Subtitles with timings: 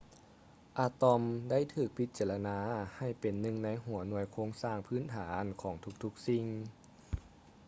[0.79, 2.57] ອາຕອມ ໄດ້ຖືກພິຈາລະນາ
[2.97, 6.45] ໃຫ້ເປັນໜຶ່ງໃນຫົວໜ່ວຍໂຄງສ້າງພື້ນຖານຂອງທຸກໆສິ່ງ